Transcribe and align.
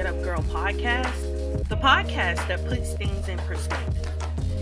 Get 0.00 0.14
Up 0.14 0.22
Girl 0.22 0.40
podcast, 0.44 1.68
the 1.68 1.76
podcast 1.76 2.48
that 2.48 2.66
puts 2.66 2.94
things 2.94 3.28
in 3.28 3.36
perspective. 3.40 4.08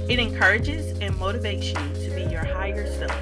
It 0.09 0.19
encourages 0.19 0.99
and 0.99 1.15
motivates 1.15 1.67
you 1.69 2.09
to 2.09 2.17
be 2.17 2.23
your 2.23 2.45
higher 2.45 2.93
self. 2.99 3.13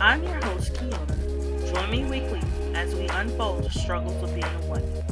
I'm 0.00 0.24
your 0.24 0.34
host, 0.44 0.72
Keiona. 0.74 1.72
Join 1.72 1.90
me 1.92 2.04
weekly 2.06 2.42
as 2.74 2.92
we 2.96 3.06
unfold 3.06 3.62
the 3.62 3.70
struggles 3.70 4.20
of 4.20 4.34
being 4.34 4.46
a 4.46 4.66
woman. 4.66 5.04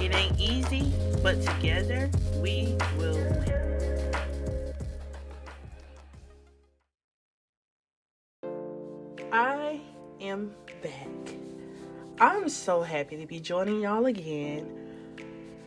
It 0.00 0.14
ain't 0.14 0.40
easy, 0.40 0.94
but 1.22 1.42
together 1.42 2.10
we 2.36 2.74
will 2.96 3.12
win. 3.12 3.52
I 9.30 9.82
am 10.22 10.54
back. 10.82 11.36
I'm 12.18 12.48
so 12.48 12.80
happy 12.80 13.18
to 13.18 13.26
be 13.26 13.40
joining 13.40 13.82
y'all 13.82 14.06
again 14.06 14.85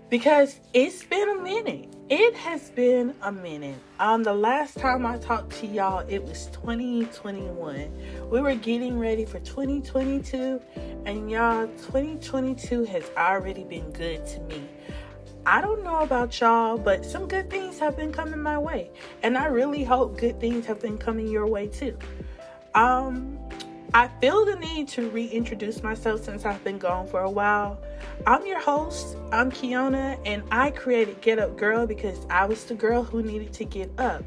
because 0.10 0.60
it's 0.74 1.04
been 1.04 1.30
a 1.30 1.42
minute. 1.42 1.88
It 2.10 2.34
has 2.36 2.72
been 2.72 3.14
a 3.22 3.32
minute. 3.32 3.78
Um, 4.00 4.24
the 4.24 4.34
last 4.34 4.78
time 4.78 5.06
I 5.06 5.20
talked 5.20 5.52
to 5.60 5.68
y'all, 5.68 6.04
it 6.10 6.24
was 6.24 6.48
2021. 6.48 7.92
We 8.32 8.42
were 8.42 8.56
getting 8.56 8.98
ready 8.98 9.26
for 9.26 9.40
2022, 9.40 10.60
and 11.06 11.30
y'all, 11.30 11.68
2022 11.68 12.86
has 12.86 13.12
already 13.16 13.64
been 13.64 13.92
good 13.92 14.26
to 14.26 14.40
me. 14.42 14.68
I 15.46 15.62
don't 15.62 15.84
know 15.84 16.00
about 16.00 16.40
y'all, 16.40 16.78
but 16.78 17.06
some 17.06 17.28
good 17.28 17.50
things 17.50 17.78
have 17.80 17.96
been 17.96 18.12
coming 18.12 18.42
my 18.42 18.58
way, 18.58 18.90
and 19.22 19.38
I 19.38 19.46
really 19.46 19.84
hope 19.84 20.18
good 20.18 20.40
things 20.40 20.66
have 20.66 20.82
been 20.82 20.98
coming 20.98 21.28
your 21.28 21.46
way 21.46 21.68
too. 21.68 21.98
Um, 22.74 23.38
I 23.92 24.08
feel 24.22 24.46
the 24.46 24.56
need 24.56 24.88
to 24.90 25.10
reintroduce 25.10 25.82
myself 25.82 26.24
since 26.24 26.46
I've 26.46 26.64
been 26.64 26.78
gone 26.78 27.08
for 27.08 27.22
a 27.22 27.30
while. 27.30 27.82
I'm 28.28 28.46
your 28.46 28.60
host, 28.60 29.18
I'm 29.32 29.52
Keiona, 29.52 30.20
and 30.26 30.44
I 30.52 30.70
created 30.70 31.22
Get 31.22 31.40
Up 31.40 31.58
Girl 31.58 31.88
because 31.88 32.24
I 32.30 32.46
was 32.46 32.66
the 32.66 32.76
girl 32.76 33.02
who 33.02 33.24
needed 33.24 33.52
to 33.54 33.66
get 33.66 33.90
up. 33.98 34.24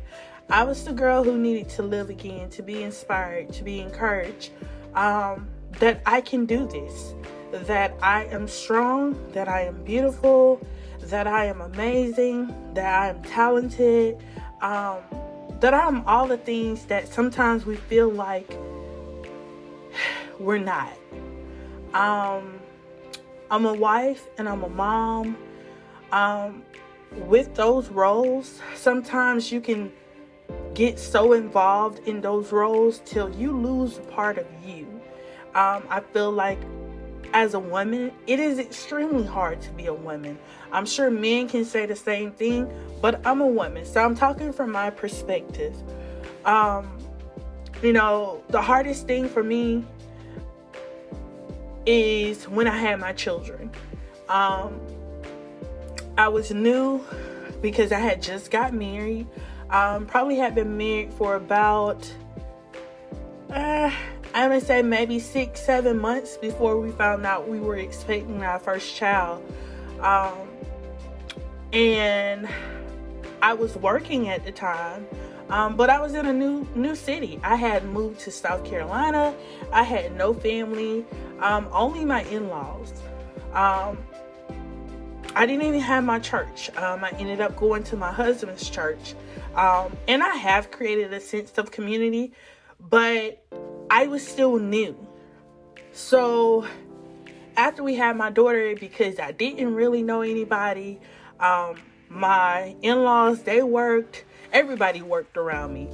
I 0.50 0.64
was 0.64 0.84
the 0.84 0.92
girl 0.92 1.22
who 1.22 1.38
needed 1.38 1.68
to 1.70 1.82
live 1.82 2.10
again, 2.10 2.50
to 2.50 2.62
be 2.62 2.82
inspired, 2.82 3.52
to 3.52 3.62
be 3.62 3.78
encouraged 3.78 4.50
um, 4.94 5.48
that 5.78 6.02
I 6.06 6.22
can 6.22 6.44
do 6.44 6.66
this, 6.66 7.14
that 7.52 7.94
I 8.02 8.24
am 8.24 8.48
strong, 8.48 9.16
that 9.30 9.48
I 9.48 9.62
am 9.62 9.84
beautiful, 9.84 10.60
that 11.02 11.28
I 11.28 11.44
am 11.44 11.60
amazing, 11.60 12.52
that 12.74 13.00
I 13.00 13.08
am 13.10 13.22
talented, 13.22 14.24
um, 14.60 14.98
that 15.60 15.72
I'm 15.72 16.04
all 16.08 16.26
the 16.26 16.36
things 16.36 16.86
that 16.86 17.06
sometimes 17.06 17.64
we 17.64 17.76
feel 17.76 18.10
like 18.10 18.58
we're 20.42 20.58
not. 20.58 20.92
Um, 21.94 22.58
I'm 23.50 23.66
a 23.66 23.74
wife 23.74 24.26
and 24.38 24.48
I'm 24.48 24.62
a 24.64 24.68
mom. 24.68 25.36
Um, 26.10 26.62
with 27.12 27.54
those 27.54 27.88
roles, 27.88 28.60
sometimes 28.74 29.52
you 29.52 29.60
can 29.60 29.92
get 30.74 30.98
so 30.98 31.32
involved 31.32 32.06
in 32.08 32.20
those 32.20 32.52
roles 32.52 33.00
till 33.04 33.34
you 33.34 33.52
lose 33.52 34.00
part 34.10 34.38
of 34.38 34.46
you. 34.64 34.86
Um, 35.54 35.84
I 35.90 36.00
feel 36.12 36.30
like 36.30 36.58
as 37.34 37.54
a 37.54 37.58
woman, 37.58 38.12
it 38.26 38.40
is 38.40 38.58
extremely 38.58 39.26
hard 39.26 39.60
to 39.62 39.70
be 39.72 39.86
a 39.86 39.94
woman. 39.94 40.38
I'm 40.70 40.86
sure 40.86 41.10
men 41.10 41.48
can 41.48 41.64
say 41.64 41.86
the 41.86 41.96
same 41.96 42.32
thing, 42.32 42.70
but 43.00 43.24
I'm 43.26 43.40
a 43.40 43.46
woman, 43.46 43.84
so 43.84 44.02
I'm 44.02 44.14
talking 44.14 44.52
from 44.52 44.72
my 44.72 44.90
perspective. 44.90 45.74
Um, 46.44 46.98
you 47.82 47.92
know, 47.92 48.42
the 48.48 48.60
hardest 48.60 49.06
thing 49.06 49.28
for 49.28 49.42
me 49.42 49.84
is 51.86 52.48
when 52.48 52.66
I 52.66 52.76
had 52.76 53.00
my 53.00 53.12
children. 53.12 53.70
Um, 54.28 54.80
I 56.16 56.28
was 56.28 56.50
new 56.50 57.04
because 57.60 57.92
I 57.92 57.98
had 57.98 58.22
just 58.22 58.50
got 58.50 58.72
married. 58.72 59.26
Um, 59.70 60.06
probably 60.06 60.36
had 60.36 60.54
been 60.54 60.76
married 60.76 61.12
for 61.14 61.36
about, 61.36 62.10
uh, 63.50 63.90
I'm 64.34 64.50
gonna 64.50 64.60
say 64.60 64.82
maybe 64.82 65.18
six, 65.18 65.60
seven 65.60 65.98
months 65.98 66.36
before 66.36 66.78
we 66.78 66.90
found 66.90 67.24
out 67.24 67.48
we 67.48 67.60
were 67.60 67.76
expecting 67.76 68.42
our 68.42 68.58
first 68.58 68.94
child. 68.94 69.42
Um, 70.00 70.48
and 71.72 72.48
I 73.40 73.54
was 73.54 73.76
working 73.76 74.28
at 74.28 74.44
the 74.44 74.52
time. 74.52 75.06
Um, 75.52 75.76
but 75.76 75.90
I 75.90 76.00
was 76.00 76.14
in 76.14 76.24
a 76.24 76.32
new 76.32 76.66
new 76.74 76.96
city. 76.96 77.38
I 77.44 77.56
had 77.56 77.84
moved 77.84 78.20
to 78.20 78.30
South 78.30 78.64
Carolina. 78.64 79.34
I 79.70 79.82
had 79.82 80.16
no 80.16 80.32
family, 80.32 81.04
um, 81.40 81.68
only 81.72 82.06
my 82.06 82.22
in-laws. 82.22 82.90
Um, 83.52 83.98
I 85.36 85.44
didn't 85.44 85.66
even 85.66 85.80
have 85.80 86.04
my 86.04 86.20
church. 86.20 86.74
Um, 86.78 87.04
I 87.04 87.10
ended 87.18 87.42
up 87.42 87.54
going 87.54 87.84
to 87.84 87.96
my 87.98 88.10
husband's 88.10 88.70
church, 88.70 89.14
um, 89.54 89.94
and 90.08 90.22
I 90.22 90.36
have 90.36 90.70
created 90.70 91.12
a 91.12 91.20
sense 91.20 91.58
of 91.58 91.70
community, 91.70 92.32
but 92.80 93.44
I 93.90 94.06
was 94.06 94.26
still 94.26 94.56
new. 94.58 94.96
So 95.92 96.66
after 97.58 97.82
we 97.82 97.94
had 97.94 98.16
my 98.16 98.30
daughter, 98.30 98.74
because 98.74 99.18
I 99.18 99.32
didn't 99.32 99.74
really 99.74 100.02
know 100.02 100.22
anybody, 100.22 100.98
um, 101.38 101.76
my 102.08 102.74
in-laws 102.80 103.42
they 103.42 103.62
worked 103.62 104.24
everybody 104.52 105.02
worked 105.02 105.36
around 105.36 105.72
me. 105.74 105.88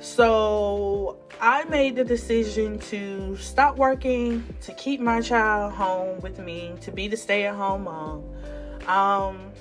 So 0.00 1.18
I 1.40 1.64
made 1.64 1.96
the 1.96 2.04
decision 2.04 2.78
to 2.90 3.36
stop 3.36 3.76
working, 3.76 4.44
to 4.62 4.72
keep 4.74 5.00
my 5.00 5.20
child 5.20 5.72
home 5.72 6.20
with 6.20 6.38
me, 6.38 6.74
to 6.82 6.90
be 6.90 7.08
the 7.08 7.16
stay 7.16 7.46
at 7.46 7.54
home 7.54 7.84
mom. 7.84 8.24
Um, 8.86 9.52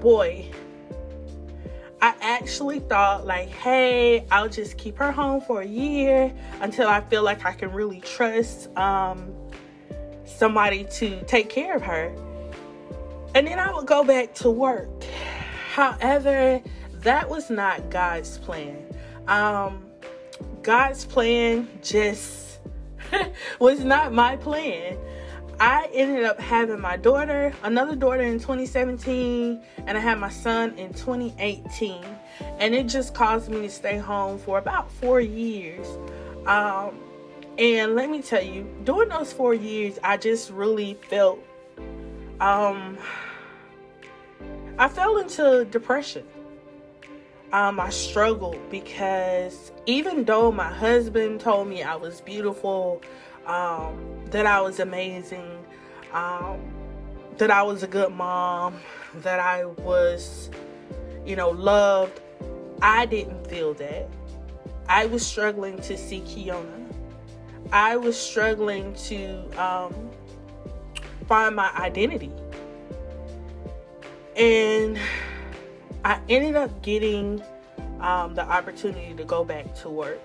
boy, 0.00 0.50
I 2.00 2.14
actually 2.20 2.78
thought, 2.78 3.26
like, 3.26 3.48
hey, 3.48 4.24
I'll 4.30 4.48
just 4.48 4.78
keep 4.78 4.96
her 4.98 5.10
home 5.10 5.40
for 5.40 5.62
a 5.62 5.66
year 5.66 6.32
until 6.60 6.88
I 6.88 7.00
feel 7.00 7.24
like 7.24 7.44
I 7.44 7.52
can 7.52 7.72
really 7.72 8.00
trust 8.00 8.74
um, 8.76 9.34
somebody 10.24 10.84
to 10.92 11.20
take 11.24 11.48
care 11.48 11.74
of 11.74 11.82
her. 11.82 12.14
And 13.34 13.46
then 13.46 13.58
I 13.58 13.74
would 13.74 13.86
go 13.86 14.04
back 14.04 14.34
to 14.36 14.50
work. 14.50 14.88
However, 15.68 16.62
that 17.02 17.28
was 17.28 17.50
not 17.50 17.90
God's 17.90 18.38
plan. 18.38 18.84
Um, 19.26 19.84
God's 20.62 21.04
plan 21.04 21.68
just 21.82 22.60
was 23.60 23.80
not 23.80 24.12
my 24.12 24.36
plan. 24.36 24.96
I 25.60 25.88
ended 25.92 26.24
up 26.24 26.40
having 26.40 26.80
my 26.80 26.96
daughter, 26.96 27.52
another 27.64 27.96
daughter 27.96 28.22
in 28.22 28.38
2017, 28.38 29.60
and 29.86 29.98
I 29.98 30.00
had 30.00 30.18
my 30.18 30.30
son 30.30 30.76
in 30.78 30.94
2018. 30.94 32.04
And 32.58 32.74
it 32.74 32.84
just 32.84 33.14
caused 33.14 33.50
me 33.50 33.60
to 33.62 33.70
stay 33.70 33.98
home 33.98 34.38
for 34.38 34.58
about 34.58 34.90
four 34.90 35.20
years. 35.20 35.86
Um, 36.46 36.98
and 37.58 37.94
let 37.94 38.08
me 38.08 38.22
tell 38.22 38.42
you, 38.42 38.66
during 38.84 39.10
those 39.10 39.32
four 39.32 39.52
years, 39.52 39.98
I 40.02 40.16
just 40.16 40.50
really 40.50 40.94
felt 40.94 41.40
um, 42.40 42.96
I 44.78 44.86
fell 44.86 45.18
into 45.18 45.64
depression. 45.64 46.24
Um, 47.52 47.80
I 47.80 47.90
struggled 47.90 48.58
because 48.70 49.72
even 49.86 50.24
though 50.24 50.52
my 50.52 50.72
husband 50.72 51.40
told 51.40 51.66
me 51.66 51.82
I 51.82 51.96
was 51.96 52.20
beautiful, 52.20 53.02
um, 53.44 53.98
that 54.26 54.46
I 54.46 54.60
was 54.60 54.78
amazing, 54.78 55.64
um, 56.12 56.60
that 57.38 57.50
I 57.50 57.62
was 57.62 57.82
a 57.82 57.88
good 57.88 58.12
mom, 58.12 58.78
that 59.16 59.40
I 59.40 59.64
was, 59.64 60.48
you 61.26 61.34
know, 61.34 61.50
loved, 61.50 62.20
I 62.80 63.06
didn't 63.06 63.48
feel 63.48 63.74
that. 63.74 64.08
I 64.88 65.06
was 65.06 65.26
struggling 65.26 65.80
to 65.82 65.98
see 65.98 66.20
Keiona. 66.20 66.84
I 67.72 67.96
was 67.96 68.16
struggling 68.16 68.94
to 68.94 69.60
um, 69.60 70.10
find 71.26 71.56
my 71.56 71.70
identity. 71.74 72.30
And 74.38 74.98
I 76.04 76.20
ended 76.28 76.54
up 76.54 76.80
getting 76.82 77.42
um, 78.00 78.36
the 78.36 78.48
opportunity 78.48 79.12
to 79.14 79.24
go 79.24 79.44
back 79.44 79.74
to 79.80 79.90
work. 79.90 80.20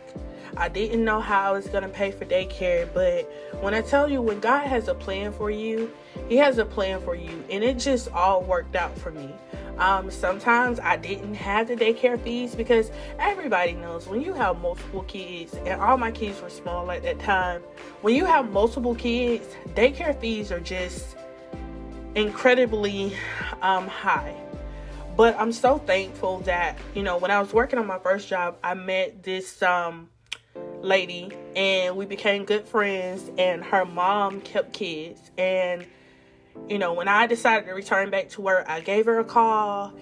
I 0.55 0.69
didn't 0.69 1.03
know 1.03 1.19
how 1.19 1.49
I 1.49 1.51
was 1.51 1.65
going 1.67 1.81
to 1.81 1.89
pay 1.89 2.11
for 2.11 2.25
daycare, 2.25 2.87
but 2.93 3.23
when 3.63 3.73
I 3.73 3.81
tell 3.81 4.07
you, 4.07 4.21
when 4.21 4.39
God 4.39 4.67
has 4.67 4.87
a 4.87 4.93
plan 4.93 5.31
for 5.31 5.49
you, 5.49 5.91
He 6.29 6.37
has 6.37 6.59
a 6.59 6.65
plan 6.65 7.01
for 7.01 7.15
you, 7.15 7.43
and 7.49 7.63
it 7.63 7.79
just 7.79 8.11
all 8.11 8.43
worked 8.43 8.75
out 8.75 8.95
for 8.95 9.09
me. 9.09 9.33
Um, 9.79 10.11
sometimes 10.11 10.79
I 10.79 10.95
didn't 10.97 11.33
have 11.33 11.67
the 11.67 11.75
daycare 11.75 12.21
fees 12.21 12.53
because 12.53 12.91
everybody 13.17 13.73
knows 13.73 14.05
when 14.05 14.21
you 14.21 14.33
have 14.33 14.61
multiple 14.61 15.01
kids, 15.03 15.55
and 15.65 15.81
all 15.81 15.97
my 15.97 16.11
kids 16.11 16.39
were 16.39 16.51
small 16.51 16.91
at 16.91 17.01
that 17.01 17.19
time. 17.19 17.63
When 18.03 18.13
you 18.15 18.25
have 18.25 18.51
multiple 18.51 18.93
kids, 18.93 19.47
daycare 19.73 20.15
fees 20.21 20.51
are 20.51 20.59
just 20.59 21.15
incredibly 22.15 23.15
um, 23.61 23.87
high. 23.87 24.35
But 25.15 25.35
I'm 25.39 25.51
so 25.51 25.77
thankful 25.77 26.39
that, 26.39 26.77
you 26.95 27.03
know, 27.03 27.17
when 27.17 27.31
I 27.31 27.39
was 27.39 27.53
working 27.53 27.77
on 27.77 27.85
my 27.85 27.99
first 27.99 28.27
job, 28.27 28.57
I 28.63 28.73
met 28.73 29.23
this 29.23 29.61
um, 29.61 30.09
lady 30.81 31.31
and 31.55 31.95
we 31.95 32.05
became 32.05 32.45
good 32.45 32.67
friends, 32.67 33.29
and 33.37 33.63
her 33.63 33.85
mom 33.85 34.41
kept 34.41 34.73
kids. 34.73 35.31
And 35.37 35.85
you 36.69 36.77
know, 36.77 36.93
when 36.93 37.07
I 37.07 37.27
decided 37.27 37.65
to 37.67 37.73
return 37.73 38.09
back 38.09 38.29
to 38.29 38.41
work, 38.41 38.65
I 38.67 38.79
gave 38.79 39.05
her 39.05 39.19
a 39.19 39.23
call 39.23 39.93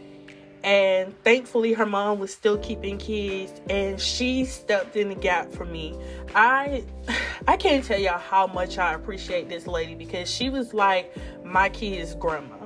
and 0.64 1.18
thankfully 1.24 1.74
her 1.74 1.86
mom 1.86 2.20
was 2.20 2.32
still 2.32 2.58
keeping 2.60 2.98
kids 2.98 3.52
and 3.70 4.00
she 4.00 4.46
stepped 4.46 4.96
in 4.96 5.10
the 5.10 5.16
gap 5.16 5.52
for 5.52 5.66
me. 5.66 5.96
I 6.36 6.84
i 7.48 7.58
can't 7.58 7.84
tell 7.84 8.00
y'all 8.00 8.20
how 8.20 8.48
much 8.48 8.78
i 8.78 8.94
appreciate 8.94 9.50
this 9.50 9.66
lady 9.68 9.96
because 9.96 10.30
she 10.30 10.50
was 10.50 10.74
like 10.74 11.16
my 11.44 11.70
kids 11.70 12.16
grandma. 12.16 12.58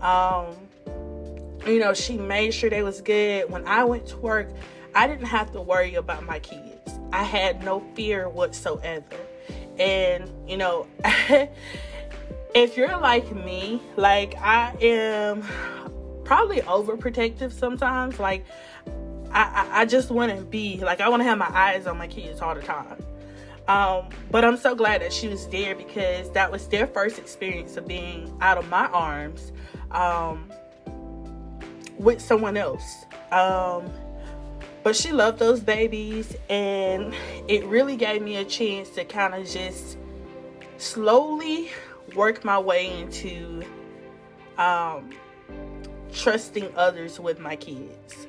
Um 0.00 0.56
you 1.66 1.80
know 1.80 1.94
she 1.94 2.16
made 2.16 2.52
sure 2.52 2.70
they 2.70 2.82
was 2.82 3.00
good. 3.00 3.50
When 3.50 3.66
i 3.66 3.82
went 3.84 4.06
to 4.08 4.16
work 4.18 4.48
i 4.94 5.06
didn't 5.06 5.26
have 5.26 5.52
to 5.52 5.60
worry 5.60 5.94
about 5.96 6.24
my 6.24 6.38
kids. 6.38 6.92
I 7.12 7.24
had 7.24 7.64
no 7.64 7.80
fear 7.94 8.28
whatsoever. 8.28 9.16
And 9.78 10.30
you 10.48 10.56
know 10.56 10.86
if 12.54 12.76
you're 12.76 12.96
like 13.00 13.34
me 13.34 13.82
like 13.96 14.36
i 14.36 14.72
am 14.80 15.42
probably 16.24 16.60
overprotective 16.62 17.52
sometimes. 17.52 18.18
Like 18.18 18.44
I, 19.30 19.42
I, 19.42 19.80
I 19.82 19.84
just 19.84 20.10
want 20.10 20.36
to 20.36 20.44
be 20.44 20.78
like 20.78 21.00
I 21.00 21.08
want 21.08 21.20
to 21.20 21.24
have 21.24 21.38
my 21.38 21.50
eyes 21.50 21.86
on 21.86 21.98
my 21.98 22.08
kids 22.08 22.40
all 22.40 22.54
the 22.54 22.62
time. 22.62 23.04
Um, 23.66 24.10
but 24.30 24.44
I'm 24.44 24.58
so 24.58 24.74
glad 24.74 25.00
that 25.00 25.12
she 25.12 25.28
was 25.28 25.46
there 25.48 25.74
because 25.74 26.30
that 26.32 26.52
was 26.52 26.68
their 26.68 26.86
first 26.86 27.18
experience 27.18 27.76
of 27.76 27.88
being 27.88 28.36
out 28.42 28.58
of 28.58 28.68
my 28.68 28.86
arms 28.88 29.52
um, 29.90 30.52
with 31.98 32.20
someone 32.20 32.58
else. 32.58 33.06
Um, 33.32 33.90
but 34.82 34.94
she 34.94 35.12
loved 35.12 35.38
those 35.38 35.60
babies, 35.60 36.36
and 36.50 37.14
it 37.48 37.64
really 37.64 37.96
gave 37.96 38.20
me 38.20 38.36
a 38.36 38.44
chance 38.44 38.90
to 38.90 39.04
kind 39.06 39.34
of 39.34 39.48
just 39.48 39.96
slowly 40.76 41.70
work 42.14 42.44
my 42.44 42.58
way 42.58 43.00
into 43.00 43.62
um, 44.58 45.10
trusting 46.14 46.72
others 46.76 47.20
with 47.20 47.38
my 47.38 47.56
kids. 47.56 48.26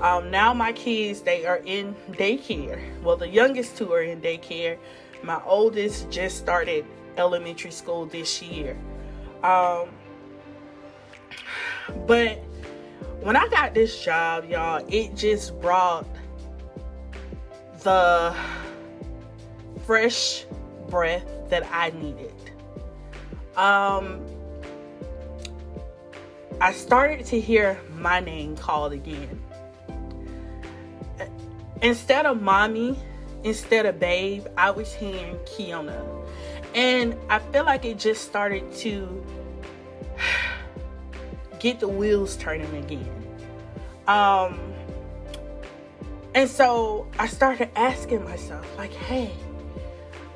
Um, 0.00 0.30
now 0.30 0.52
my 0.52 0.72
kids 0.72 1.22
they 1.22 1.46
are 1.46 1.62
in 1.64 1.94
daycare. 2.10 2.80
Well, 3.02 3.16
the 3.16 3.28
youngest 3.28 3.76
two 3.76 3.92
are 3.92 4.02
in 4.02 4.20
daycare. 4.20 4.78
My 5.22 5.40
oldest 5.44 6.10
just 6.10 6.38
started 6.38 6.84
elementary 7.16 7.70
school 7.70 8.06
this 8.06 8.42
year. 8.42 8.76
Um, 9.42 9.88
but 12.06 12.38
when 13.20 13.36
I 13.36 13.48
got 13.48 13.74
this 13.74 14.04
job, 14.04 14.44
y'all, 14.48 14.84
it 14.88 15.14
just 15.14 15.58
brought 15.60 16.06
the 17.82 18.36
fresh 19.86 20.44
breath 20.88 21.24
that 21.48 21.66
I 21.72 21.90
needed. 21.90 22.34
Um, 23.56 24.20
I 26.60 26.72
started 26.72 27.26
to 27.26 27.40
hear 27.40 27.78
my 27.98 28.20
name 28.20 28.56
called 28.56 28.92
again. 28.92 29.42
Instead 31.82 32.24
of 32.24 32.40
mommy, 32.40 32.98
instead 33.44 33.84
of 33.84 34.00
babe, 34.00 34.46
I 34.56 34.70
was 34.70 34.92
hearing 34.94 35.36
Keiona. 35.44 36.02
And 36.74 37.14
I 37.28 37.40
feel 37.40 37.64
like 37.64 37.84
it 37.84 37.98
just 37.98 38.24
started 38.24 38.72
to 38.76 39.24
get 41.58 41.80
the 41.80 41.88
wheels 41.88 42.36
turning 42.36 42.74
again. 42.76 43.10
Um, 44.08 44.58
and 46.34 46.48
so 46.48 47.06
I 47.18 47.26
started 47.26 47.68
asking 47.76 48.24
myself, 48.24 48.66
like, 48.78 48.92
hey, 48.92 49.32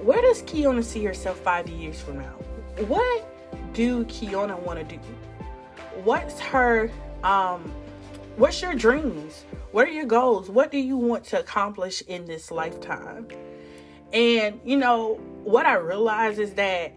where 0.02 0.20
does 0.20 0.42
Keiona 0.42 0.84
see 0.84 1.02
herself 1.02 1.38
five 1.38 1.68
years 1.68 1.98
from 1.98 2.18
now? 2.18 2.34
What 2.88 3.26
do 3.72 4.04
Keiona 4.04 4.58
want 4.58 4.86
to 4.86 4.96
do? 4.96 5.00
What's 6.04 6.38
her 6.40 6.90
um 7.22 7.72
what's 8.36 8.62
your 8.62 8.74
dreams? 8.74 9.44
What 9.72 9.86
are 9.86 9.90
your 9.90 10.06
goals? 10.06 10.48
What 10.48 10.72
do 10.72 10.78
you 10.78 10.96
want 10.96 11.24
to 11.26 11.38
accomplish 11.38 12.02
in 12.02 12.24
this 12.24 12.50
lifetime? 12.50 13.28
And 14.12 14.60
you 14.64 14.76
know 14.76 15.14
what 15.44 15.64
i 15.64 15.74
realize 15.74 16.38
is 16.38 16.54
that 16.54 16.92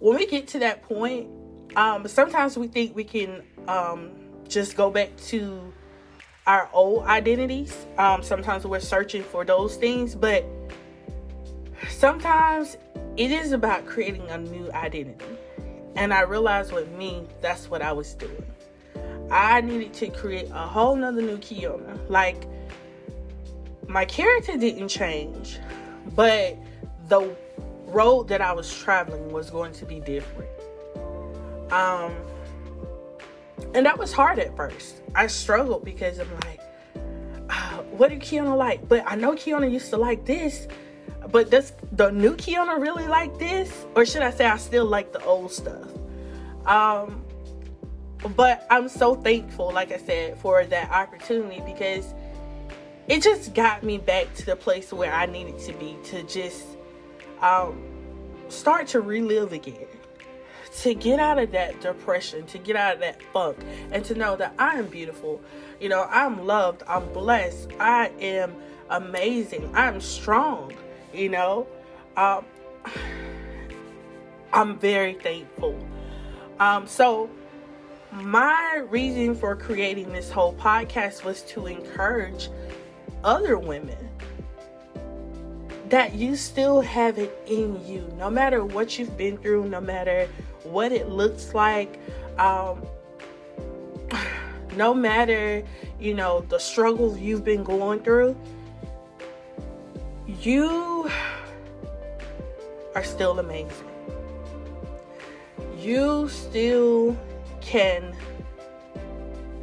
when 0.00 0.16
we 0.16 0.26
get 0.26 0.48
to 0.48 0.58
that 0.58 0.82
point 0.82 1.28
um 1.76 2.06
sometimes 2.08 2.58
we 2.58 2.66
think 2.66 2.94
we 2.94 3.04
can 3.04 3.42
um 3.68 4.10
just 4.48 4.76
go 4.76 4.90
back 4.90 5.16
to 5.16 5.72
our 6.46 6.68
old 6.72 7.04
identities. 7.04 7.86
Um 7.96 8.22
sometimes 8.22 8.66
we're 8.66 8.80
searching 8.80 9.22
for 9.22 9.44
those 9.44 9.76
things 9.76 10.14
but 10.14 10.44
sometimes 11.88 12.76
it 13.16 13.30
is 13.30 13.52
about 13.52 13.86
creating 13.86 14.28
a 14.30 14.38
new 14.38 14.70
identity 14.72 15.24
and 15.96 16.12
I 16.14 16.22
realized 16.22 16.72
with 16.72 16.90
me, 16.92 17.26
that's 17.40 17.68
what 17.70 17.82
I 17.82 17.92
was 17.92 18.14
doing. 18.14 18.44
I 19.30 19.60
needed 19.60 19.92
to 19.94 20.08
create 20.08 20.48
a 20.50 20.66
whole 20.66 20.96
nother 20.96 21.22
new 21.22 21.38
Keiona. 21.38 21.98
Like, 22.08 22.46
my 23.86 24.04
character 24.04 24.56
didn't 24.56 24.88
change, 24.88 25.58
but 26.14 26.56
the 27.08 27.34
road 27.86 28.28
that 28.28 28.40
I 28.40 28.52
was 28.52 28.72
traveling 28.72 29.30
was 29.30 29.50
going 29.50 29.72
to 29.72 29.84
be 29.84 30.00
different. 30.00 30.50
Um, 31.72 32.14
and 33.74 33.86
that 33.86 33.98
was 33.98 34.12
hard 34.12 34.38
at 34.38 34.56
first. 34.56 35.02
I 35.14 35.26
struggled 35.26 35.84
because 35.84 36.18
I'm 36.18 36.30
like, 36.46 36.60
uh, 37.48 37.82
what 37.90 38.10
did 38.10 38.20
Keiona 38.20 38.56
like? 38.56 38.88
But 38.88 39.04
I 39.06 39.16
know 39.16 39.32
Keiona 39.32 39.70
used 39.70 39.90
to 39.90 39.96
like 39.96 40.24
this, 40.24 40.66
but 41.30 41.50
does 41.50 41.72
the 41.92 42.10
new 42.10 42.34
Keiona 42.34 42.80
really 42.80 43.06
like 43.06 43.38
this? 43.38 43.86
Or 43.94 44.04
should 44.04 44.22
I 44.22 44.30
say 44.30 44.46
I 44.46 44.56
still 44.56 44.86
like 44.86 45.12
the 45.12 45.22
old 45.24 45.52
stuff? 45.52 45.88
Um, 46.66 47.24
but 48.36 48.66
I'm 48.70 48.88
so 48.88 49.14
thankful, 49.14 49.72
like 49.72 49.92
I 49.92 49.98
said, 49.98 50.38
for 50.38 50.64
that 50.64 50.90
opportunity 50.90 51.62
because 51.64 52.14
it 53.08 53.22
just 53.22 53.54
got 53.54 53.82
me 53.82 53.98
back 53.98 54.32
to 54.34 54.46
the 54.46 54.56
place 54.56 54.92
where 54.92 55.12
I 55.12 55.26
needed 55.26 55.58
to 55.60 55.72
be 55.74 55.96
to 56.04 56.22
just 56.24 56.64
um, 57.40 57.82
start 58.48 58.88
to 58.88 59.00
relive 59.00 59.52
again. 59.52 59.86
To 60.82 60.94
get 60.94 61.18
out 61.18 61.38
of 61.38 61.50
that 61.50 61.80
depression, 61.80 62.46
to 62.46 62.58
get 62.58 62.76
out 62.76 62.94
of 62.94 63.00
that 63.00 63.20
funk, 63.32 63.58
and 63.90 64.04
to 64.04 64.14
know 64.14 64.36
that 64.36 64.54
I 64.56 64.76
am 64.76 64.86
beautiful. 64.86 65.40
You 65.80 65.88
know, 65.88 66.06
I'm 66.08 66.46
loved, 66.46 66.84
I'm 66.86 67.12
blessed, 67.12 67.70
I 67.80 68.12
am 68.20 68.54
amazing, 68.88 69.68
I'm 69.74 70.00
strong 70.00 70.72
you 71.12 71.28
know? 71.28 71.66
Um, 72.16 72.44
i'm 74.52 74.78
very 74.78 75.14
thankful. 75.14 75.78
Um, 76.58 76.86
so 76.86 77.30
my 78.12 78.84
reason 78.90 79.34
for 79.34 79.54
creating 79.54 80.12
this 80.12 80.30
whole 80.30 80.54
podcast 80.54 81.24
was 81.24 81.42
to 81.42 81.66
encourage 81.66 82.50
other 83.22 83.58
women 83.58 83.96
that 85.88 86.14
you 86.14 86.36
still 86.36 86.80
have 86.80 87.18
it 87.18 87.36
in 87.46 87.84
you 87.86 88.08
no 88.16 88.30
matter 88.30 88.64
what 88.64 88.98
you've 88.98 89.16
been 89.16 89.36
through 89.38 89.68
no 89.68 89.80
matter 89.80 90.28
what 90.62 90.92
it 90.92 91.08
looks 91.08 91.54
like 91.54 92.00
um, 92.38 92.82
no 94.76 94.94
matter 94.94 95.62
you 96.00 96.14
know 96.14 96.40
the 96.48 96.58
struggles 96.58 97.18
you've 97.18 97.44
been 97.44 97.62
going 97.62 98.00
through 98.00 98.36
you 100.40 101.10
are 102.94 103.04
still 103.04 103.38
amazing. 103.38 103.88
You 105.76 106.28
still 106.28 107.16
can 107.60 108.14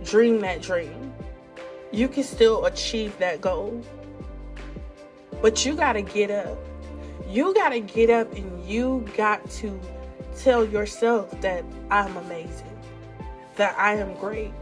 dream 0.04 0.40
that 0.42 0.62
dream. 0.62 1.14
You 1.92 2.08
can 2.08 2.24
still 2.24 2.66
achieve 2.66 3.18
that 3.18 3.42
goal. 3.42 3.84
But 5.42 5.66
you 5.66 5.76
got 5.76 5.94
to 5.94 6.02
get 6.02 6.32
up. 6.32 6.58
You 7.28 7.54
got 7.54 7.70
to 7.70 7.80
get 7.80 8.10
up 8.10 8.32
and 8.34 8.68
you 8.68 9.06
got 9.16 9.50
to 9.52 9.80
tell 10.38 10.66
yourself 10.66 11.40
that 11.42 11.64
I'm 11.90 12.16
amazing, 12.18 12.80
that 13.56 13.78
I 13.78 13.96
am 13.96 14.14
great, 14.16 14.54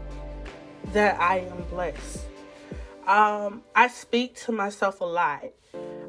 that 0.92 1.20
I 1.20 1.40
am 1.40 1.62
blessed. 1.70 2.24
Um, 3.06 3.62
I 3.74 3.88
speak 3.88 4.34
to 4.46 4.52
myself 4.52 5.00
a 5.00 5.04
lot 5.04 5.44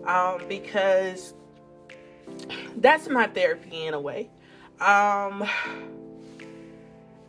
um, 0.07 0.41
because 0.47 1.33
that's 2.77 3.07
my 3.09 3.27
therapy 3.27 3.85
in 3.85 3.93
a 3.93 3.99
way. 3.99 4.29
Um, 4.79 5.47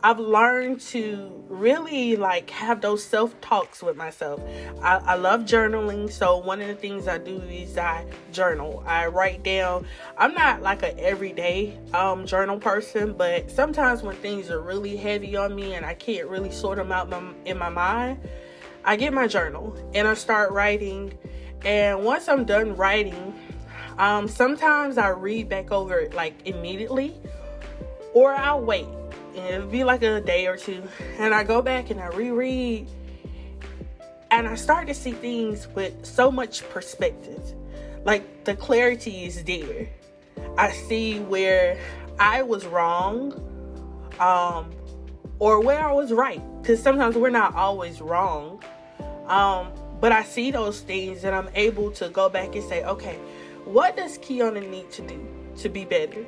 I've 0.01 0.19
learned 0.19 0.79
to 0.81 1.43
really 1.49 2.15
like 2.15 2.49
have 2.51 2.79
those 2.79 3.03
self 3.03 3.39
talks 3.41 3.83
with 3.83 3.97
myself. 3.97 4.39
I, 4.81 4.97
I, 4.97 5.15
love 5.15 5.41
journaling, 5.41 6.09
so 6.09 6.37
one 6.37 6.61
of 6.61 6.67
the 6.69 6.75
things 6.75 7.07
I 7.07 7.17
do 7.17 7.41
is 7.41 7.77
I 7.77 8.05
journal. 8.31 8.81
I 8.87 9.07
write 9.07 9.43
down. 9.43 9.85
I'm 10.17 10.33
not 10.33 10.61
like 10.61 10.83
an 10.83 10.97
everyday 10.99 11.77
um, 11.93 12.25
journal 12.25 12.59
person, 12.59 13.13
but 13.13 13.51
sometimes 13.51 14.01
when 14.01 14.15
things 14.17 14.49
are 14.49 14.61
really 14.61 14.95
heavy 14.95 15.35
on 15.35 15.53
me 15.53 15.73
and 15.73 15.85
I 15.85 15.95
can't 15.95 16.29
really 16.29 16.51
sort 16.51 16.77
them 16.77 16.93
out 16.93 17.09
my, 17.09 17.21
in 17.43 17.57
my 17.57 17.69
mind, 17.69 18.19
I 18.85 18.95
get 18.95 19.11
my 19.11 19.27
journal 19.27 19.75
and 19.93 20.07
I 20.07 20.13
start 20.13 20.51
writing 20.51 21.17
and 21.65 22.03
once 22.03 22.27
I'm 22.27 22.45
done 22.45 22.75
writing, 22.75 23.33
um, 23.97 24.27
sometimes 24.27 24.97
I 24.97 25.09
read 25.09 25.49
back 25.49 25.71
over 25.71 25.99
it 25.99 26.13
like 26.13 26.33
immediately, 26.45 27.15
or 28.13 28.33
I'll 28.33 28.61
wait. 28.61 28.87
And 29.35 29.55
it'll 29.55 29.67
be 29.67 29.83
like 29.83 30.01
a 30.01 30.21
day 30.21 30.47
or 30.47 30.57
two. 30.57 30.81
And 31.17 31.33
I 31.33 31.43
go 31.43 31.61
back 31.61 31.89
and 31.89 31.99
I 31.99 32.07
reread. 32.07 32.87
And 34.31 34.47
I 34.47 34.55
start 34.55 34.87
to 34.87 34.93
see 34.93 35.11
things 35.11 35.67
with 35.75 36.05
so 36.05 36.31
much 36.31 36.67
perspective. 36.69 37.41
Like 38.05 38.45
the 38.45 38.55
clarity 38.55 39.25
is 39.25 39.43
there. 39.43 39.89
I 40.57 40.71
see 40.71 41.19
where 41.19 41.77
I 42.19 42.41
was 42.43 42.65
wrong 42.65 43.33
um, 44.19 44.71
or 45.39 45.61
where 45.61 45.85
I 45.85 45.91
was 45.91 46.13
right. 46.13 46.41
Because 46.61 46.81
sometimes 46.81 47.15
we're 47.15 47.29
not 47.29 47.55
always 47.55 48.01
wrong. 48.01 48.63
Um, 49.25 49.71
but 49.99 50.11
I 50.11 50.23
see 50.23 50.51
those 50.51 50.81
things 50.81 51.23
and 51.23 51.35
I'm 51.35 51.49
able 51.55 51.91
to 51.91 52.09
go 52.09 52.29
back 52.29 52.55
and 52.55 52.63
say, 52.63 52.83
okay, 52.83 53.17
what 53.65 53.97
does 53.97 54.17
Keiona 54.17 54.67
need 54.67 54.89
to 54.91 55.01
do 55.01 55.27
to 55.57 55.69
be 55.69 55.85
better? 55.85 56.25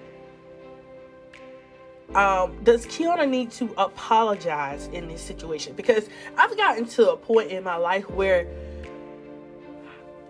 Um, 2.14 2.62
does 2.64 2.86
Keiona 2.86 3.28
need 3.28 3.52
to 3.52 3.74
apologize 3.78 4.88
in 4.92 5.08
this 5.08 5.22
situation? 5.22 5.74
Because 5.76 6.10
I've 6.38 6.56
gotten 6.58 6.86
to 6.88 7.12
a 7.12 7.18
point 7.18 7.52
in 7.52 7.64
my 7.64 7.78
life 7.78 8.10
where 8.10 8.46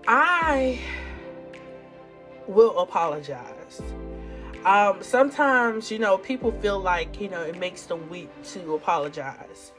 I 0.07 0.79
will 2.47 2.77
apologize. 2.79 3.81
Um, 4.63 5.01
sometimes, 5.01 5.89
you 5.89 5.97
know, 5.97 6.19
people 6.19 6.51
feel 6.61 6.79
like, 6.79 7.19
you 7.19 7.29
know, 7.29 7.41
it 7.41 7.57
makes 7.57 7.83
them 7.83 8.07
weak 8.09 8.29
to 8.51 8.75
apologize. 8.75 9.71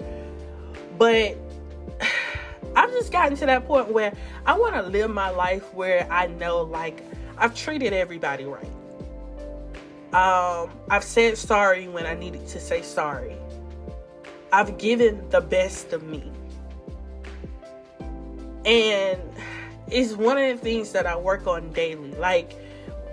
But 0.99 1.39
just 2.93 3.13
gotten 3.13 3.37
to 3.39 3.47
that 3.47 3.67
point 3.67 3.89
where 3.89 4.13
I 4.47 4.57
want 4.57 4.75
to 4.75 4.83
live 4.83 5.11
my 5.11 5.31
life 5.31 5.73
where 5.75 6.11
I 6.11 6.27
know, 6.27 6.63
like, 6.63 7.03
I've 7.39 7.55
treated 7.55 7.93
everybody 7.93 8.45
right. 8.45 8.65
Um, 10.15 10.71
I've 10.91 11.05
said 11.05 11.39
sorry 11.39 11.89
when 11.89 12.05
I 12.05 12.15
needed 12.15 12.47
to 12.49 12.61
say 12.61 12.83
sorry. 12.83 13.35
I've 14.53 14.77
given 14.77 15.29
the 15.31 15.41
best 15.41 15.95
of 15.95 16.03
me. 16.03 16.31
And 18.67 19.21
it's 19.91 20.13
one 20.13 20.37
of 20.37 20.57
the 20.57 20.63
things 20.63 20.93
that 20.93 21.07
I 21.07 21.17
work 21.17 21.47
on 21.47 21.73
daily. 21.73 22.13
Like 22.13 22.53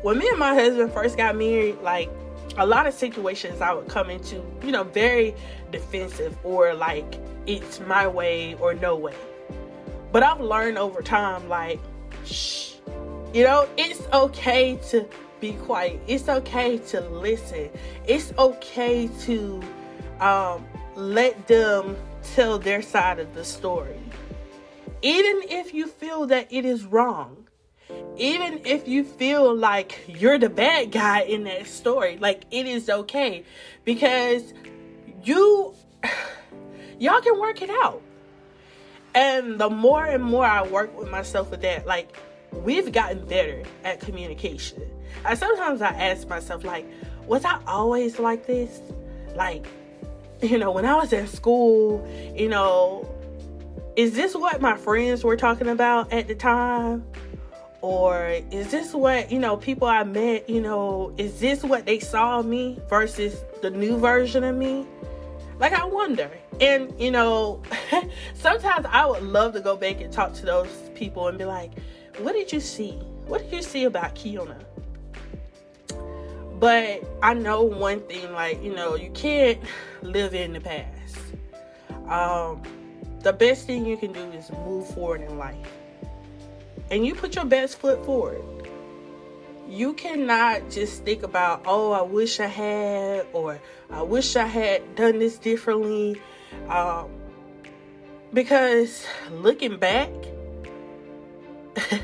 when 0.02 0.18
me 0.18 0.28
and 0.28 0.38
my 0.38 0.54
husband 0.54 0.92
first 0.92 1.16
got 1.16 1.38
married, 1.38 1.80
like 1.82 2.10
a 2.58 2.66
lot 2.66 2.86
of 2.86 2.94
situations 2.94 3.62
I 3.62 3.74
would 3.74 3.88
come 3.88 4.10
into, 4.10 4.44
you 4.62 4.72
know, 4.72 4.84
very 4.84 5.34
defensive 5.72 6.38
or 6.44 6.74
like 6.74 7.18
it's 7.46 7.80
my 7.80 8.08
way 8.08 8.56
or 8.56 8.74
no 8.74 8.98
way. 8.98 9.16
But 10.12 10.24
I've 10.24 10.42
learned 10.42 10.78
over 10.78 11.02
time, 11.02 11.48
like, 11.50 11.80
shh, 12.26 12.74
you 13.34 13.44
know, 13.44 13.68
it's 13.78 14.02
okay 14.12 14.78
to 14.90 15.08
be 15.40 15.54
quiet. 15.54 16.00
It's 16.08 16.28
okay 16.28 16.80
to 16.80 17.02
listen. 17.02 17.70
It's 18.08 18.34
okay 18.38 19.08
to 19.22 19.62
um, 20.20 20.66
let 20.96 21.48
them 21.48 21.96
tell 22.34 22.60
their 22.60 22.82
side 22.82 23.20
of 23.20 23.34
the 23.34 23.46
story. 23.46 24.00
Even 25.02 25.42
if 25.50 25.74
you 25.74 25.88
feel 25.88 26.26
that 26.28 26.48
it 26.52 26.66
is 26.66 26.86
wrong, 26.86 27.48
even 28.18 28.62
if 28.66 28.88
you 28.88 29.04
feel 29.04 29.56
like 29.56 30.04
you're 30.08 30.38
the 30.38 30.50
bad 30.50 30.92
guy 30.92 31.22
in 31.22 31.46
that 31.46 31.68
story, 31.68 32.18
like 32.18 32.44
it 32.52 32.66
is 32.66 32.90
okay 32.90 33.44
because 33.86 34.54
you 35.24 35.74
y'all 37.00 37.22
can 37.22 37.40
work 37.40 37.62
it 37.62 37.70
out. 37.70 38.02
And 39.16 39.60
the 39.60 39.70
more 39.70 40.06
and 40.06 40.24
more 40.24 40.46
I 40.46 40.64
work 40.64 40.98
with 40.98 41.10
myself 41.10 41.52
with 41.52 41.62
that, 41.62 41.88
like 41.88 42.16
we've 42.52 42.92
gotten 42.92 43.26
better 43.26 43.64
at 43.84 44.00
communication. 44.00 44.82
I 45.26 45.34
sometimes 45.36 45.82
I 45.82 45.90
ask 45.90 46.28
myself, 46.28 46.64
like, 46.64 46.86
was 47.26 47.46
I 47.46 47.60
always 47.68 48.20
like 48.20 48.46
this? 48.46 48.80
Like, 49.36 49.66
you 50.42 50.58
know, 50.58 50.72
when 50.72 50.86
I 50.86 50.96
was 50.96 51.14
in 51.14 51.28
school, 51.28 52.08
you 52.36 52.50
know, 52.50 53.08
is 53.96 54.14
this 54.14 54.36
what 54.36 54.62
my 54.62 54.78
friends 54.78 55.24
were 55.24 55.36
talking 55.36 55.68
about 55.68 56.14
at 56.14 56.28
the 56.28 56.36
time? 56.36 57.06
Or 57.82 58.40
is 58.52 58.72
this 58.72 58.94
what, 58.94 59.32
you 59.32 59.40
know, 59.40 59.56
people 59.56 59.88
I 59.88 60.04
met, 60.04 60.50
you 60.50 60.60
know, 60.60 61.14
is 61.18 61.40
this 61.40 61.64
what 61.64 61.86
they 61.86 62.00
saw 62.00 62.42
me 62.42 62.80
versus 62.90 63.42
the 63.62 63.70
new 63.70 63.98
version 63.98 64.44
of 64.44 64.56
me? 64.56 64.86
Like, 65.60 65.74
I 65.74 65.84
wonder. 65.84 66.32
And, 66.62 66.94
you 67.00 67.12
know, 67.12 67.62
sometimes 68.34 68.86
I 68.90 69.06
would 69.06 69.24
love 69.24 69.54
to 69.54 69.60
go 69.60 69.76
back 69.76 70.00
and 70.00 70.12
talk 70.12 70.34
to 70.36 70.46
those 70.46 70.90
people 70.96 71.28
and 71.28 71.38
be 71.38 71.46
like, 71.46 71.74
what 72.20 72.34
did 72.34 72.52
you 72.52 72.62
see? 72.62 72.94
What 73.28 73.44
did 73.44 73.54
you 73.54 73.62
see 73.62 73.84
about 73.84 74.16
Keiona? 74.16 74.64
But 76.60 77.04
I 77.22 77.34
know 77.34 77.64
one 77.64 78.02
thing, 78.02 78.32
like, 78.34 78.62
you 78.64 78.74
know, 78.74 78.96
you 78.96 79.12
can't 79.12 79.60
live 80.02 80.34
in 80.34 80.54
the 80.54 80.62
past. 80.62 81.18
Um, 82.08 82.64
the 83.22 83.34
best 83.34 83.68
thing 83.68 83.86
you 83.86 83.98
can 83.98 84.12
do 84.12 84.24
is 84.32 84.52
move 84.52 84.88
forward 84.88 85.22
in 85.22 85.38
life. 85.38 85.68
And 86.90 87.06
you 87.06 87.16
put 87.16 87.36
your 87.36 87.46
best 87.46 87.78
foot 87.78 88.04
forward. 88.06 88.42
You 89.70 89.94
cannot 89.94 90.72
just 90.72 91.06
think 91.06 91.22
about, 91.22 91.62
oh, 91.68 91.92
I 91.92 92.02
wish 92.02 92.40
I 92.40 92.48
had, 92.48 93.28
or 93.34 93.60
I 93.92 94.02
wish 94.02 94.36
I 94.36 94.48
had 94.48 94.96
done 94.96 95.20
this 95.20 95.38
differently. 95.38 96.20
Um, 96.68 97.12
because 98.34 99.06
looking 99.32 99.78
back, 99.78 100.10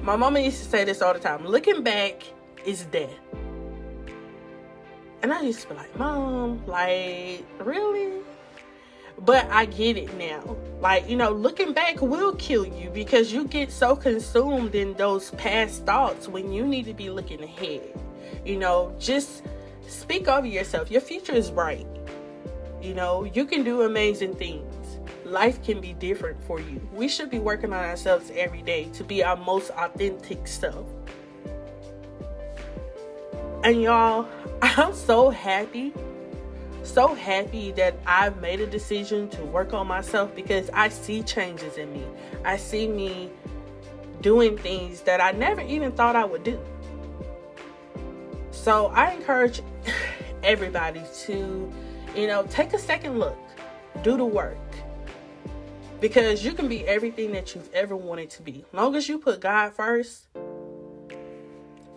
my 0.00 0.16
mama 0.16 0.40
used 0.40 0.62
to 0.64 0.68
say 0.70 0.84
this 0.84 1.02
all 1.02 1.12
the 1.12 1.20
time 1.20 1.46
looking 1.46 1.82
back 1.82 2.24
is 2.64 2.86
death. 2.86 3.10
And 5.22 5.32
I 5.32 5.42
used 5.42 5.60
to 5.62 5.68
be 5.68 5.74
like, 5.74 5.96
Mom, 5.98 6.66
like, 6.66 7.44
really? 7.58 8.22
But 9.18 9.46
I 9.50 9.66
get 9.66 9.96
it 9.96 10.14
now. 10.16 10.56
Like, 10.80 11.08
you 11.08 11.16
know, 11.16 11.30
looking 11.30 11.72
back 11.72 12.00
will 12.00 12.34
kill 12.36 12.66
you 12.66 12.90
because 12.90 13.32
you 13.32 13.44
get 13.44 13.70
so 13.70 13.94
consumed 13.94 14.74
in 14.74 14.94
those 14.94 15.30
past 15.32 15.86
thoughts 15.86 16.26
when 16.26 16.52
you 16.52 16.66
need 16.66 16.86
to 16.86 16.94
be 16.94 17.10
looking 17.10 17.42
ahead. 17.42 17.98
You 18.44 18.58
know, 18.58 18.94
just 18.98 19.42
speak 19.86 20.26
over 20.26 20.46
yourself. 20.46 20.90
Your 20.90 21.00
future 21.00 21.34
is 21.34 21.50
bright. 21.50 21.86
You 22.80 22.94
know, 22.94 23.24
you 23.24 23.44
can 23.44 23.62
do 23.62 23.82
amazing 23.82 24.34
things 24.34 24.72
life 25.32 25.62
can 25.64 25.80
be 25.80 25.94
different 25.94 26.42
for 26.44 26.60
you. 26.60 26.80
We 26.92 27.08
should 27.08 27.30
be 27.30 27.38
working 27.38 27.72
on 27.72 27.84
ourselves 27.84 28.30
every 28.36 28.62
day 28.62 28.84
to 28.94 29.02
be 29.02 29.24
our 29.24 29.36
most 29.36 29.70
authentic 29.70 30.46
self. 30.46 30.86
And 33.64 33.82
y'all, 33.82 34.28
I'm 34.62 34.94
so 34.94 35.30
happy, 35.30 35.92
so 36.82 37.14
happy 37.14 37.72
that 37.72 37.96
I've 38.06 38.40
made 38.40 38.60
a 38.60 38.66
decision 38.66 39.28
to 39.30 39.44
work 39.44 39.72
on 39.72 39.86
myself 39.86 40.34
because 40.34 40.68
I 40.72 40.88
see 40.88 41.22
changes 41.22 41.76
in 41.76 41.92
me. 41.92 42.04
I 42.44 42.56
see 42.56 42.88
me 42.88 43.30
doing 44.20 44.56
things 44.58 45.02
that 45.02 45.20
I 45.20 45.32
never 45.32 45.60
even 45.60 45.92
thought 45.92 46.16
I 46.16 46.24
would 46.24 46.44
do. 46.44 46.60
So 48.50 48.86
I 48.88 49.12
encourage 49.12 49.62
everybody 50.42 51.02
to, 51.24 51.72
you 52.16 52.26
know, 52.26 52.44
take 52.50 52.72
a 52.72 52.78
second 52.78 53.18
look, 53.18 53.38
do 54.02 54.16
the 54.16 54.24
work 54.24 54.58
because 56.00 56.44
you 56.44 56.52
can 56.52 56.68
be 56.68 56.86
everything 56.86 57.32
that 57.32 57.54
you've 57.54 57.72
ever 57.72 57.96
wanted 57.96 58.28
to 58.30 58.42
be. 58.42 58.64
Long 58.72 58.96
as 58.96 59.08
you 59.08 59.18
put 59.18 59.40
God 59.40 59.72
first, 59.72 60.26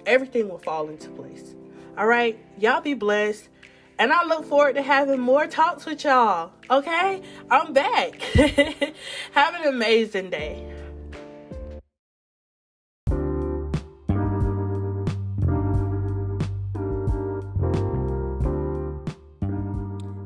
everything 0.06 0.48
will 0.48 0.60
fall 0.60 0.88
into 0.90 1.10
place. 1.10 1.56
All 1.98 2.06
right, 2.06 2.38
y'all 2.60 2.82
be 2.82 2.94
blessed. 2.94 3.50
And 3.98 4.12
I 4.12 4.26
look 4.26 4.46
forward 4.46 4.76
to 4.76 4.82
having 4.82 5.20
more 5.22 5.48
talks 5.48 5.86
with 5.86 6.04
y'all. 6.04 6.52
Okay? 6.70 7.22
I'm 7.50 7.74
back. 7.74 8.22
Have 9.32 9.56
an 9.56 9.68
amazing 9.68 10.30
day. 10.30 10.72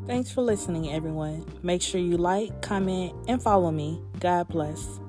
Thanks 0.08 0.32
for 0.32 0.42
listening, 0.42 0.92
everyone. 0.92 1.46
Make 1.62 1.84
sure 1.84 2.02
you 2.02 2.18
like, 2.18 2.64
comment, 2.64 3.14
and 3.28 3.42
follow 3.42 3.70
me. 3.70 4.02
God 4.20 4.48
bless. 4.48 5.00